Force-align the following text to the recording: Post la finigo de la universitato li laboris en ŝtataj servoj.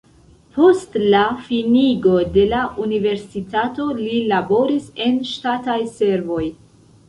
Post 0.53 0.95
la 1.15 1.19
finigo 1.49 2.15
de 2.39 2.47
la 2.55 2.63
universitato 2.87 3.87
li 4.03 4.25
laboris 4.35 4.91
en 5.09 5.23
ŝtataj 5.37 5.81
servoj. 6.03 6.45